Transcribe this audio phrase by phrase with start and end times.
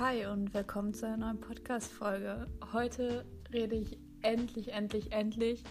[0.00, 2.46] Hi und willkommen zu einer neuen Podcast-Folge.
[2.72, 5.62] Heute rede ich endlich, endlich, endlich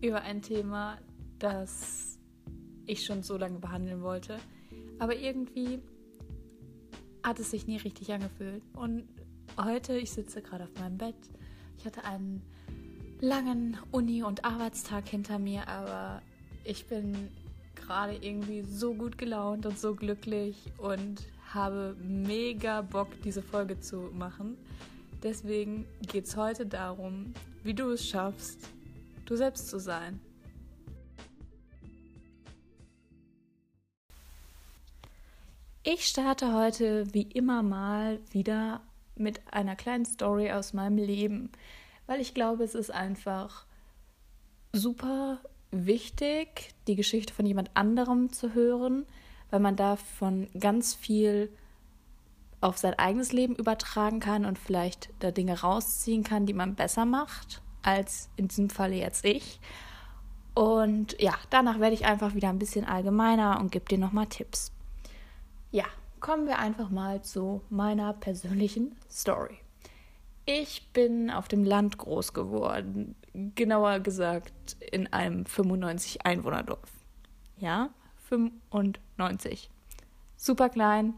[0.00, 0.98] über ein Thema,
[1.38, 2.18] das
[2.86, 4.40] ich schon so lange behandeln wollte.
[4.98, 5.80] Aber irgendwie
[7.22, 8.64] hat es sich nie richtig angefühlt.
[8.74, 9.04] Und
[9.56, 11.14] heute, ich sitze gerade auf meinem Bett.
[11.78, 12.42] Ich hatte einen
[13.20, 16.20] langen Uni- und Arbeitstag hinter mir, aber
[16.64, 17.28] ich bin
[17.82, 21.22] gerade irgendwie so gut gelaunt und so glücklich und
[21.52, 24.56] habe mega Bock, diese Folge zu machen.
[25.22, 28.68] Deswegen geht es heute darum, wie du es schaffst,
[29.26, 30.20] du selbst zu sein.
[35.84, 38.80] Ich starte heute wie immer mal wieder
[39.16, 41.50] mit einer kleinen Story aus meinem Leben,
[42.06, 43.66] weil ich glaube, es ist einfach
[44.72, 45.40] super
[45.72, 49.06] wichtig, die Geschichte von jemand anderem zu hören,
[49.50, 51.50] weil man davon ganz viel
[52.60, 57.04] auf sein eigenes Leben übertragen kann und vielleicht da Dinge rausziehen kann, die man besser
[57.04, 59.58] macht, als in diesem Falle jetzt ich.
[60.54, 64.70] Und ja, danach werde ich einfach wieder ein bisschen allgemeiner und gebe dir nochmal Tipps.
[65.70, 65.86] Ja,
[66.20, 69.58] kommen wir einfach mal zu meiner persönlichen Story.
[70.44, 76.90] Ich bin auf dem Land groß geworden, genauer gesagt in einem 95 Einwohnerdorf.
[77.58, 77.90] Ja,
[78.28, 79.70] 95.
[80.36, 81.14] Super klein.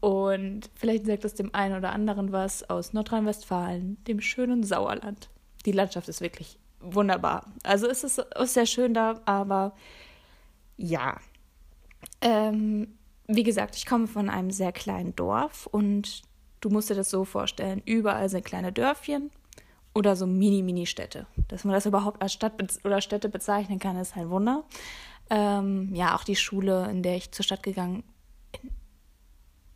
[0.00, 5.28] Und vielleicht sagt es dem einen oder anderen was aus Nordrhein-Westfalen, dem schönen Sauerland.
[5.66, 7.44] Die Landschaft ist wirklich wunderbar.
[7.62, 9.74] Also es ist, ist sehr schön da, aber
[10.78, 11.18] ja.
[12.22, 16.22] Ähm, wie gesagt, ich komme von einem sehr kleinen Dorf und
[16.62, 19.30] du musst dir das so vorstellen: überall sind kleine Dörfchen
[19.94, 21.26] oder so Mini-Mini-Städte.
[21.48, 22.52] Dass man das überhaupt als Stadt
[22.84, 24.64] oder Städte bezeichnen kann, ist ein Wunder.
[25.30, 28.04] Ähm, ja, auch die Schule, in der ich zur Stadt gegangen
[28.62, 28.70] in,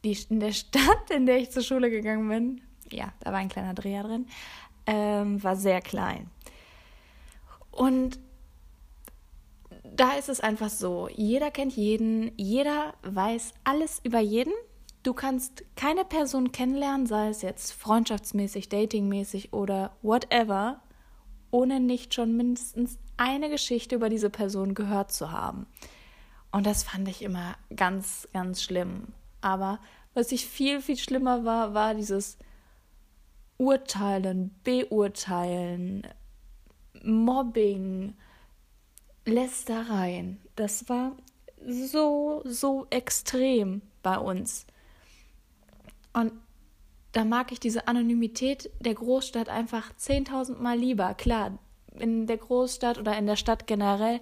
[0.04, 3.48] die, in der Stadt, in der ich zur Schule gegangen bin, ja, da war ein
[3.48, 4.26] kleiner Dreher drin,
[4.86, 6.30] ähm, war sehr klein.
[7.70, 8.18] Und
[9.82, 14.52] da ist es einfach so, jeder kennt jeden, jeder weiß alles über jeden.
[15.04, 20.80] Du kannst keine Person kennenlernen, sei es jetzt freundschaftsmäßig, datingmäßig oder whatever,
[21.50, 25.66] ohne nicht schon mindestens eine Geschichte über diese Person gehört zu haben.
[26.50, 29.08] Und das fand ich immer ganz, ganz schlimm.
[29.42, 29.78] Aber
[30.14, 32.38] was ich viel, viel schlimmer war, war dieses
[33.58, 36.06] Urteilen, Beurteilen,
[37.02, 38.16] Mobbing,
[39.26, 40.40] Lästereien.
[40.56, 41.12] Das war
[41.66, 44.66] so, so extrem bei uns.
[46.14, 46.32] Und
[47.12, 51.14] da mag ich diese Anonymität der Großstadt einfach 10.000 Mal lieber.
[51.14, 51.58] Klar,
[51.98, 54.20] in der Großstadt oder in der Stadt generell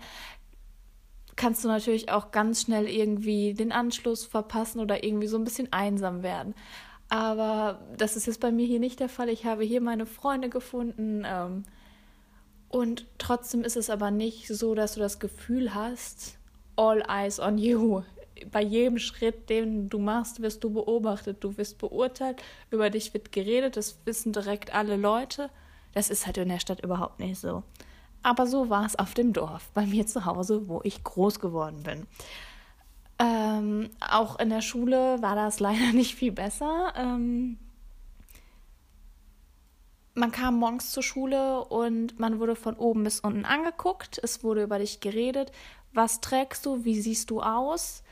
[1.36, 5.72] kannst du natürlich auch ganz schnell irgendwie den Anschluss verpassen oder irgendwie so ein bisschen
[5.72, 6.54] einsam werden.
[7.08, 9.28] Aber das ist jetzt bei mir hier nicht der Fall.
[9.28, 11.24] Ich habe hier meine Freunde gefunden.
[11.26, 11.64] Ähm,
[12.69, 16.38] und trotzdem ist es aber nicht so, dass du das Gefühl hast,
[16.76, 18.03] all eyes on you
[18.50, 23.32] bei jedem Schritt, den du machst, wirst du beobachtet, du wirst beurteilt, über dich wird
[23.32, 25.50] geredet, das wissen direkt alle Leute.
[25.94, 27.62] Das ist halt in der Stadt überhaupt nicht so.
[28.22, 31.82] Aber so war es auf dem Dorf, bei mir zu Hause, wo ich groß geworden
[31.82, 32.06] bin.
[33.19, 36.92] Ähm, auch in der Schule war das leider nicht viel besser.
[36.97, 37.59] Ähm,
[40.14, 44.20] man kam morgens zur Schule und man wurde von oben bis unten angeguckt.
[44.22, 45.53] Es wurde über dich geredet.
[45.92, 46.84] Was trägst du?
[46.84, 48.03] Wie siehst du aus?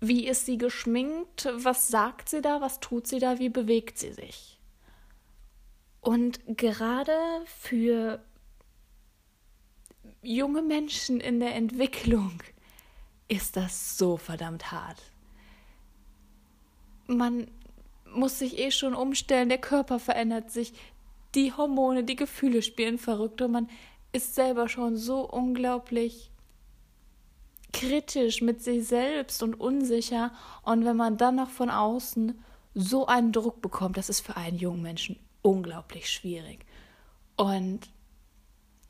[0.00, 1.48] Wie ist sie geschminkt?
[1.52, 2.60] Was sagt sie da?
[2.60, 3.38] Was tut sie da?
[3.38, 4.58] Wie bewegt sie sich?
[6.00, 7.12] Und gerade
[7.44, 8.24] für
[10.22, 12.42] junge Menschen in der Entwicklung
[13.28, 15.00] ist das so verdammt hart.
[17.06, 17.50] Man
[18.06, 20.72] muss sich eh schon umstellen, der Körper verändert sich,
[21.34, 23.68] die Hormone, die Gefühle spielen verrückt und man
[24.12, 26.29] ist selber schon so unglaublich
[27.72, 30.32] kritisch mit sich selbst und unsicher.
[30.62, 32.42] Und wenn man dann noch von außen
[32.74, 36.64] so einen Druck bekommt, das ist für einen jungen Menschen unglaublich schwierig.
[37.36, 37.80] Und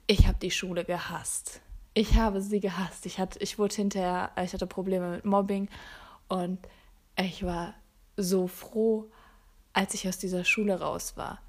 [0.06, 1.60] ich habe die Schule gehasst.
[1.94, 3.06] Ich habe sie gehasst.
[3.06, 5.68] Ich hatte, ich wurde hinterher, ich hatte Probleme mit Mobbing
[6.28, 6.58] und
[7.16, 7.74] ich war
[8.16, 9.10] so froh,
[9.72, 11.40] als ich aus dieser Schule raus war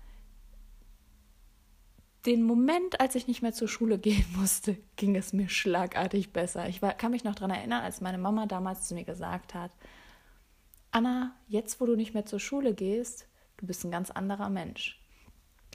[2.26, 6.68] den Moment, als ich nicht mehr zur Schule gehen musste, ging es mir schlagartig besser.
[6.70, 9.72] Ich war, kann mich noch daran erinnern, als meine Mama damals zu mir gesagt hat,
[10.92, 13.28] Anna, jetzt wo du nicht mehr zur Schule gehst,
[13.58, 15.00] du bist ein ganz anderer Mensch.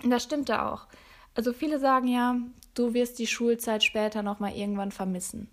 [0.03, 0.87] Und das stimmte auch.
[1.35, 2.37] Also viele sagen ja,
[2.75, 5.51] du wirst die Schulzeit später noch mal irgendwann vermissen.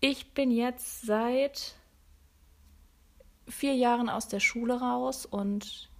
[0.00, 1.76] Ich bin jetzt seit
[3.48, 5.90] vier Jahren aus der Schule raus und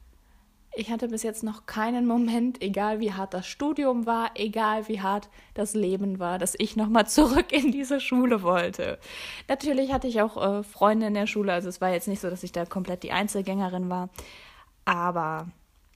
[0.77, 5.01] ich hatte bis jetzt noch keinen Moment, egal wie hart das Studium war, egal wie
[5.01, 8.99] hart das Leben war, dass ich nochmal zurück in diese Schule wollte.
[9.49, 12.31] Natürlich hatte ich auch äh, Freunde in der Schule, also es war jetzt nicht so,
[12.31, 14.09] dass ich da komplett die Einzelgängerin war.
[14.85, 15.49] Aber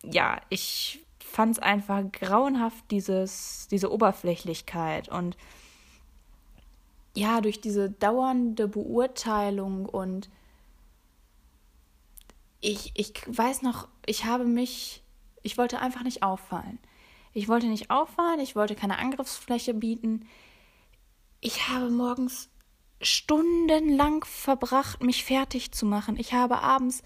[0.03, 5.37] ja, ich fand es einfach grauenhaft, dieses, diese Oberflächlichkeit und
[7.15, 10.29] ja, durch diese dauernde Beurteilung und
[12.61, 15.03] ich, ich weiß noch, ich habe mich,
[15.43, 16.79] ich wollte einfach nicht auffallen.
[17.33, 20.27] Ich wollte nicht auffallen, ich wollte keine Angriffsfläche bieten.
[21.41, 22.49] Ich habe morgens
[23.01, 26.17] stundenlang verbracht, mich fertig zu machen.
[26.19, 27.03] Ich habe abends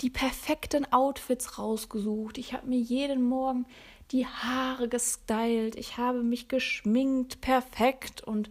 [0.00, 2.38] die perfekten Outfits rausgesucht.
[2.38, 3.66] Ich habe mir jeden Morgen
[4.12, 5.76] die Haare gestylt.
[5.76, 8.50] Ich habe mich geschminkt, perfekt und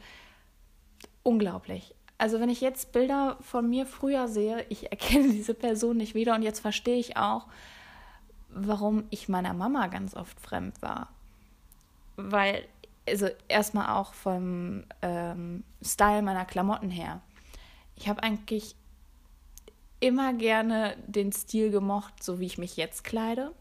[1.23, 1.95] unglaublich.
[2.19, 6.35] Also wenn ich jetzt Bilder von mir früher sehe, ich erkenne diese Person nicht wieder
[6.35, 7.47] und jetzt verstehe ich auch,
[8.49, 11.09] warum ich meiner Mama ganz oft fremd war.
[12.17, 12.65] Weil,
[13.07, 17.21] also erstmal auch vom ähm, Style meiner Klamotten her.
[17.95, 18.75] Ich habe eigentlich
[20.01, 23.53] immer gerne den Stil gemocht, so wie ich mich jetzt kleide.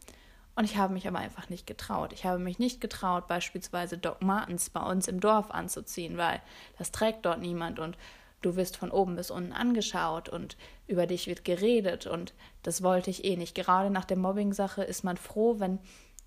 [0.56, 2.12] Und ich habe mich aber einfach nicht getraut.
[2.12, 6.42] Ich habe mich nicht getraut, beispielsweise Doc Martens bei uns im Dorf anzuziehen, weil
[6.76, 7.96] das trägt dort niemand und
[8.40, 10.56] du wirst von oben bis unten angeschaut und
[10.86, 13.54] über dich wird geredet und das wollte ich eh nicht.
[13.54, 15.78] Gerade nach der Mobbing-Sache ist man froh, wenn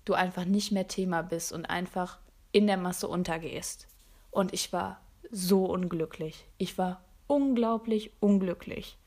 [0.04, 2.18] du einfach nicht mehr Thema bist und einfach
[2.52, 3.86] in der Masse untergehst.
[4.30, 5.00] Und ich war
[5.30, 6.46] so unglücklich.
[6.58, 8.98] Ich war unglaublich unglücklich.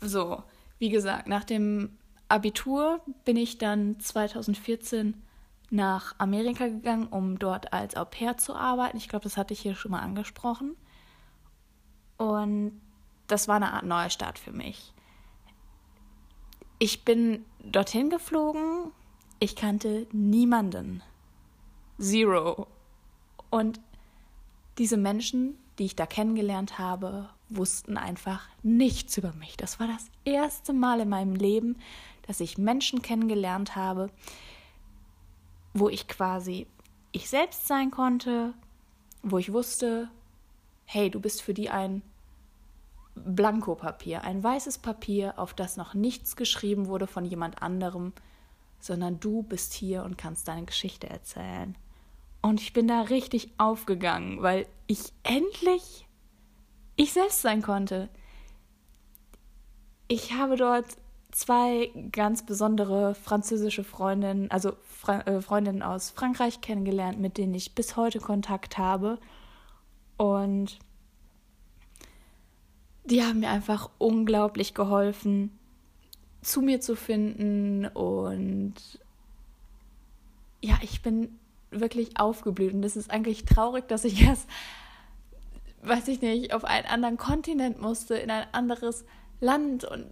[0.00, 0.42] So,
[0.78, 1.98] wie gesagt, nach dem
[2.28, 5.22] Abitur bin ich dann 2014
[5.70, 8.96] nach Amerika gegangen, um dort als Au pair zu arbeiten.
[8.96, 10.76] Ich glaube, das hatte ich hier schon mal angesprochen.
[12.20, 12.78] Und
[13.28, 14.92] das war eine Art Neustart für mich.
[16.78, 18.92] Ich bin dorthin geflogen,
[19.38, 21.02] ich kannte niemanden.
[21.98, 22.66] Zero.
[23.48, 23.80] Und
[24.76, 29.56] diese Menschen, die ich da kennengelernt habe, wussten einfach nichts über mich.
[29.56, 31.78] Das war das erste Mal in meinem Leben,
[32.26, 34.10] dass ich Menschen kennengelernt habe,
[35.72, 36.66] wo ich quasi
[37.12, 38.52] ich selbst sein konnte,
[39.22, 40.10] wo ich wusste,
[40.84, 42.02] hey, du bist für die ein
[43.14, 48.12] Blankopapier, ein weißes Papier, auf das noch nichts geschrieben wurde von jemand anderem,
[48.78, 51.76] sondern du bist hier und kannst deine Geschichte erzählen.
[52.42, 56.06] Und ich bin da richtig aufgegangen, weil ich endlich
[56.96, 58.08] ich selbst sein konnte.
[60.08, 60.86] Ich habe dort
[61.32, 67.74] zwei ganz besondere französische Freundinnen, also Fra äh, Freundinnen aus Frankreich kennengelernt, mit denen ich
[67.74, 69.18] bis heute Kontakt habe.
[70.16, 70.78] Und
[73.10, 75.58] die haben mir einfach unglaublich geholfen,
[76.42, 78.74] zu mir zu finden und
[80.62, 81.38] ja, ich bin
[81.70, 84.48] wirklich aufgeblüht und es ist eigentlich traurig, dass ich erst,
[85.82, 89.04] weiß ich nicht, auf einen anderen Kontinent musste, in ein anderes
[89.40, 90.06] Land und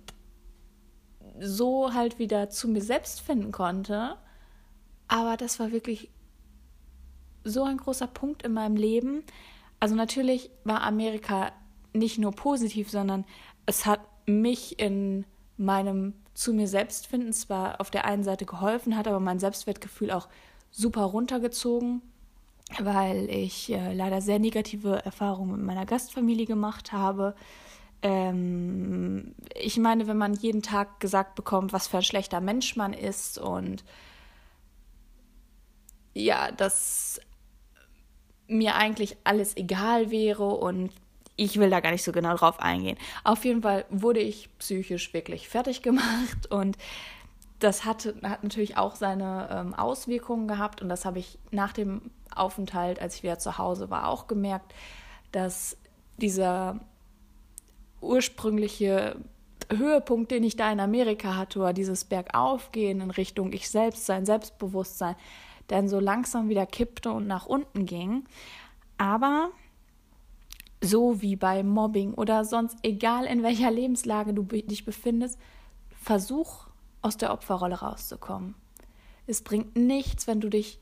[1.41, 4.17] so halt wieder zu mir selbst finden konnte.
[5.07, 6.11] Aber das war wirklich
[7.45, 9.23] so ein großer Punkt in meinem Leben.
[9.81, 11.53] Also natürlich war Amerika
[11.99, 13.25] nicht nur positiv, sondern
[13.67, 15.25] es hat mich in
[15.57, 20.13] meinem zu mir selbst finden zwar auf der einen Seite geholfen, hat aber mein Selbstwertgefühl
[20.13, 20.29] auch
[20.71, 22.01] super runtergezogen,
[22.79, 27.35] weil ich äh, leider sehr negative Erfahrungen mit meiner Gastfamilie gemacht habe.
[28.03, 32.93] Ähm, ich meine, wenn man jeden Tag gesagt bekommt, was für ein schlechter Mensch man
[32.93, 33.85] ist und
[36.15, 37.21] ja, dass
[38.47, 40.93] mir eigentlich alles egal wäre und
[41.39, 42.99] ich will da gar nicht so genau drauf eingehen.
[43.25, 46.77] Auf jeden Fall wurde ich psychisch wirklich fertig gemacht und
[47.61, 52.11] das hat, hat natürlich auch seine ähm, Auswirkungen gehabt und das habe ich nach dem
[52.35, 54.75] Aufenthalt, als ich wieder zu Hause war, auch gemerkt,
[55.33, 55.77] dass
[56.19, 56.79] dieser
[58.01, 59.17] ursprüngliche
[59.71, 64.25] Höhepunkt, den ich da in Amerika hatte, war dieses Bergaufgehen in Richtung Ich selbst sein,
[64.25, 65.17] Selbstbewusstsein,
[65.67, 68.25] dann so langsam wieder kippte und nach unten ging.
[68.97, 69.51] Aber
[70.81, 75.39] so wie bei Mobbing oder sonst, egal in welcher Lebenslage du dich befindest,
[75.91, 76.67] versuch
[77.03, 78.55] aus der Opferrolle rauszukommen.
[79.27, 80.81] Es bringt nichts, wenn du dich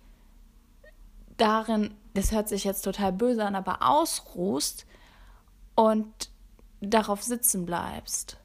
[1.37, 4.87] darin, das hört sich jetzt total böse an, aber ausruhst
[5.75, 6.31] und
[6.81, 8.39] darauf sitzen bleibst.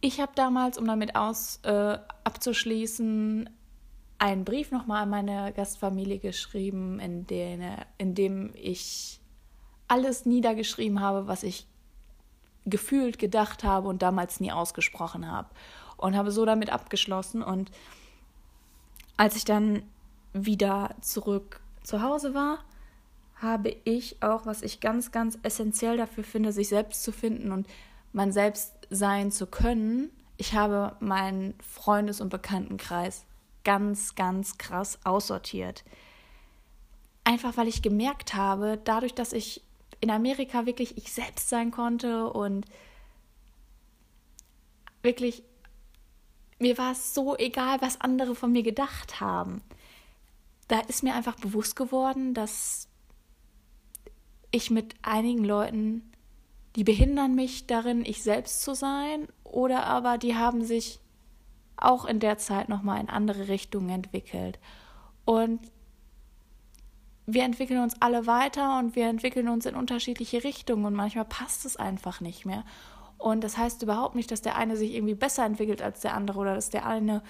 [0.00, 3.48] Ich habe damals, um damit aus, äh, abzuschließen,
[4.18, 7.62] einen Brief nochmal an meine Gastfamilie geschrieben, in, den,
[7.98, 9.20] in dem ich
[9.88, 11.66] alles niedergeschrieben habe, was ich
[12.64, 15.48] gefühlt gedacht habe und damals nie ausgesprochen habe.
[15.96, 17.42] Und habe so damit abgeschlossen.
[17.42, 17.70] Und
[19.16, 19.82] als ich dann
[20.32, 22.58] wieder zurück zu Hause war,
[23.36, 27.66] habe ich auch, was ich ganz, ganz essentiell dafür finde, sich selbst zu finden und
[28.12, 30.10] man selbst sein zu können.
[30.36, 33.24] Ich habe meinen Freundes- und Bekanntenkreis
[33.64, 35.84] ganz, ganz krass aussortiert.
[37.24, 39.62] Einfach weil ich gemerkt habe, dadurch, dass ich
[40.00, 42.66] in Amerika wirklich ich selbst sein konnte und
[45.02, 45.42] wirklich,
[46.58, 49.62] mir war es so egal, was andere von mir gedacht haben.
[50.68, 52.88] Da ist mir einfach bewusst geworden, dass
[54.50, 56.12] ich mit einigen Leuten,
[56.74, 61.00] die behindern mich darin, ich selbst zu sein, oder aber die haben sich
[61.76, 64.58] auch in der Zeit nochmal in andere Richtungen entwickelt.
[65.24, 65.60] Und
[67.26, 71.66] wir entwickeln uns alle weiter und wir entwickeln uns in unterschiedliche Richtungen und manchmal passt
[71.66, 72.64] es einfach nicht mehr.
[73.18, 76.38] Und das heißt überhaupt nicht, dass der eine sich irgendwie besser entwickelt als der andere
[76.38, 77.22] oder dass der eine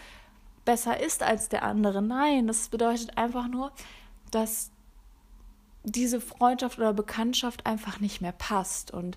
[0.65, 2.03] besser ist als der andere.
[2.03, 3.73] Nein, das bedeutet einfach nur,
[4.31, 4.71] dass
[5.85, 8.91] diese Freundschaft oder Bekanntschaft einfach nicht mehr passt.
[8.91, 9.17] Und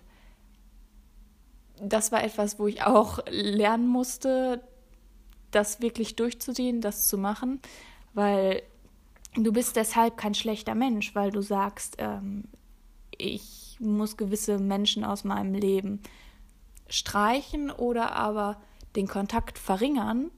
[1.82, 4.64] das war etwas, wo ich auch lernen musste,
[5.52, 7.60] das wirklich durchzuziehen, das zu machen,
[8.14, 8.62] weil
[9.36, 12.46] du bist deshalb kein schlechter Mensch, weil du sagst, ähm,
[13.18, 16.02] ich muss gewisse Menschen aus meinem Leben
[16.88, 18.62] streichen oder aber
[18.96, 20.32] den Kontakt verringern,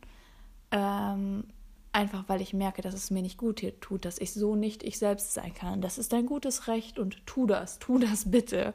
[0.72, 1.46] ähm,
[1.94, 4.84] einfach weil ich merke, dass es mir nicht gut hier tut, dass ich so nicht
[4.84, 5.82] ich selbst sein kann.
[5.82, 8.74] Das ist dein gutes Recht und tu das, tu das bitte.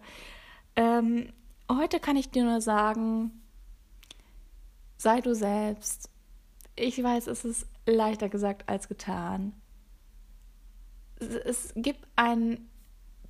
[0.76, 1.32] Ähm,
[1.70, 3.42] heute kann ich dir nur sagen,
[4.96, 6.10] sei du selbst.
[6.74, 9.52] Ich weiß, es ist leichter gesagt als getan
[11.18, 12.68] es gibt ein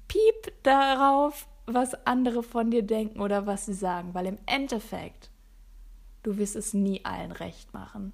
[0.09, 5.31] Piep darauf, was andere von dir denken oder was sie sagen, weil im Endeffekt,
[6.23, 8.12] du wirst es nie allen recht machen.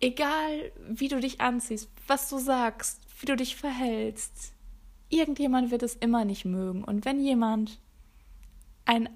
[0.00, 4.52] Egal, wie du dich anziehst, was du sagst, wie du dich verhältst,
[5.08, 6.84] irgendjemand wird es immer nicht mögen.
[6.84, 7.78] Und wenn jemand
[8.84, 9.08] ein,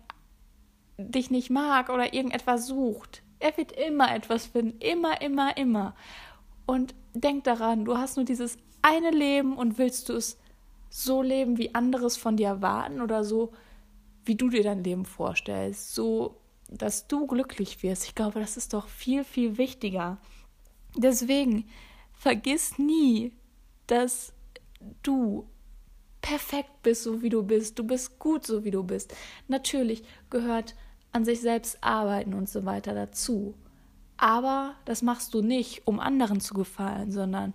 [0.97, 5.95] dich nicht mag oder irgendetwas sucht, er wird immer etwas finden, immer, immer, immer.
[6.67, 10.39] Und denk daran, du hast nur dieses eine Leben und willst du es
[10.89, 13.53] so leben, wie andere es von dir erwarten oder so,
[14.25, 16.37] wie du dir dein Leben vorstellst, so,
[16.69, 18.05] dass du glücklich wirst.
[18.05, 20.19] Ich glaube, das ist doch viel, viel wichtiger.
[20.97, 21.69] Deswegen
[22.13, 23.33] vergiss nie,
[23.89, 24.33] dass
[25.03, 25.49] du
[26.21, 27.79] perfekt bist, so wie du bist.
[27.79, 29.15] Du bist gut, so wie du bist.
[29.49, 30.77] Natürlich gehört
[31.13, 33.55] an sich selbst arbeiten und so weiter dazu.
[34.17, 37.53] Aber das machst du nicht, um anderen zu gefallen, sondern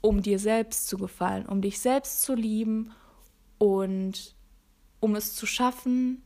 [0.00, 2.92] um dir selbst zu gefallen, um dich selbst zu lieben
[3.58, 4.34] und
[5.00, 6.22] um es zu schaffen,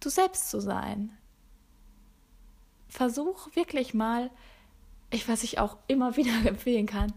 [0.00, 1.16] du selbst zu sein.
[2.88, 4.30] Versuch wirklich mal,
[5.10, 7.12] ich was ich auch immer wieder empfehlen kann,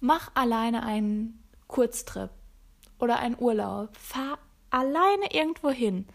[0.00, 2.30] mach alleine einen Kurztrip
[2.98, 3.96] oder einen Urlaub.
[3.96, 4.38] Fahr
[4.70, 6.06] alleine irgendwo hin.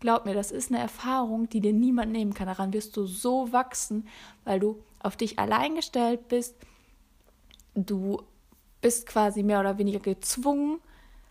[0.00, 2.48] Glaub mir, das ist eine Erfahrung, die dir niemand nehmen kann.
[2.48, 4.08] Daran wirst du so wachsen,
[4.44, 6.56] weil du auf dich allein gestellt bist
[7.74, 8.22] du
[8.80, 10.80] bist quasi mehr oder weniger gezwungen,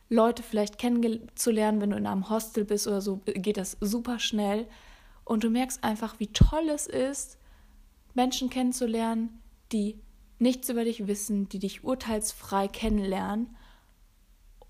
[0.10, 4.68] Leute vielleicht kennenzulernen, wenn du in einem Hostel bist oder so, geht das super schnell.
[5.24, 7.38] Und du merkst einfach, wie toll es ist,
[8.14, 10.02] Menschen kennenzulernen, die
[10.38, 13.56] nichts über dich wissen, die dich urteilsfrei kennenlernen.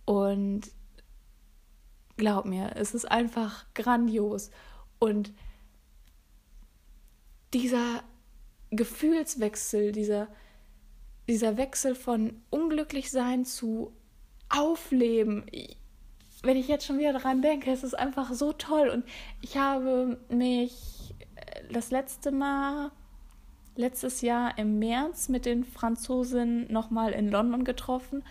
[0.06, 0.70] Und
[2.18, 4.52] glaub mir, es ist einfach grandios.
[5.00, 5.34] Und
[7.54, 8.04] dieser
[8.70, 10.28] Gefühlswechsel, dieser,
[11.28, 13.94] dieser Wechsel von unglücklich sein zu
[14.50, 15.46] Aufleben.
[16.44, 18.90] Wenn ich jetzt schon wieder daran denke, es ist einfach so toll.
[18.90, 19.06] Und
[19.42, 22.92] ich habe mich äh, das letzte Mal,
[23.76, 28.24] letztes Jahr im März mit den Franzosen nochmal in London getroffen.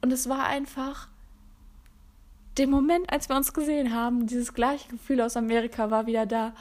[0.00, 1.08] Und es war einfach
[2.56, 6.54] der Moment, als wir uns gesehen haben, dieses gleiche Gefühl aus Amerika war wieder da.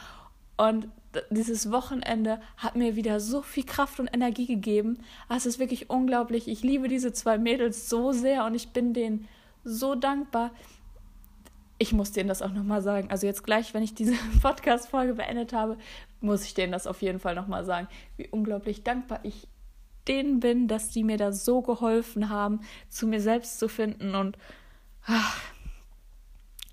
[0.57, 0.89] Und
[1.29, 4.99] dieses Wochenende hat mir wieder so viel Kraft und Energie gegeben.
[5.29, 6.47] Es ist wirklich unglaublich.
[6.47, 9.27] Ich liebe diese zwei Mädels so sehr und ich bin denen
[9.63, 10.51] so dankbar.
[11.77, 13.09] Ich muss denen das auch nochmal sagen.
[13.09, 15.77] Also jetzt gleich, wenn ich diese Podcast-Folge beendet habe,
[16.21, 17.87] muss ich denen das auf jeden Fall nochmal sagen,
[18.17, 19.47] wie unglaublich dankbar ich
[20.07, 24.15] denen bin, dass die mir da so geholfen haben, zu mir selbst zu finden.
[24.15, 24.37] Und
[25.05, 25.39] ach,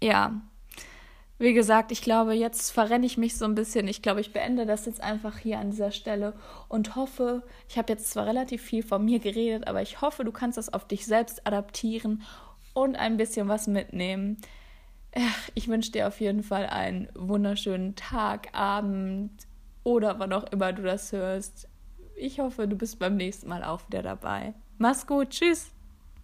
[0.03, 0.41] ja,
[1.39, 3.89] wie gesagt, ich glaube, jetzt verrenne ich mich so ein bisschen.
[3.89, 6.33] Ich glaube, ich beende das jetzt einfach hier an dieser Stelle
[6.69, 10.33] und hoffe, ich habe jetzt zwar relativ viel von mir geredet, aber ich hoffe, du
[10.33, 12.23] kannst das auf dich selbst adaptieren
[12.73, 14.39] und ein bisschen was mitnehmen.
[15.55, 19.31] ich wünsche dir auf jeden Fall einen wunderschönen Tag, Abend
[19.85, 21.69] oder wann auch immer du das hörst.
[22.17, 24.55] Ich hoffe, du bist beim nächsten Mal auch wieder dabei.
[24.79, 25.76] Mach's gut, tschüss.